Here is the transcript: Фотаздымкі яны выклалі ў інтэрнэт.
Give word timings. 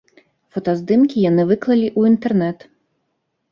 Фотаздымкі 0.55 1.17
яны 1.27 1.45
выклалі 1.51 1.87
ў 1.99 2.15
інтэрнэт. 2.15 2.69